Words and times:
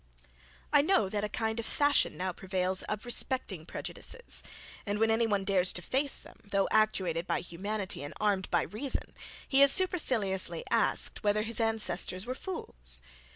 I 0.73 0.81
know 0.81 1.09
that 1.09 1.23
a 1.23 1.29
kind 1.29 1.59
of 1.59 1.65
fashion 1.67 2.17
now 2.17 2.33
prevails 2.33 2.81
of 2.81 3.05
respecting 3.05 3.67
prejudices; 3.67 4.41
and 4.83 4.97
when 4.97 5.11
any 5.11 5.27
one 5.27 5.43
dares 5.43 5.71
to 5.73 5.81
face 5.83 6.17
them, 6.17 6.39
though 6.43 6.67
actuated 6.71 7.27
by 7.27 7.41
humanity 7.41 8.01
and 8.01 8.15
armed 8.19 8.49
by 8.49 8.63
reason, 8.63 9.13
he 9.47 9.61
is 9.61 9.71
superciliously 9.71 10.63
asked, 10.71 11.23
whether 11.23 11.43
his 11.43 11.59
ancestors 11.59 12.25
were 12.25 12.33
fools. 12.33 12.99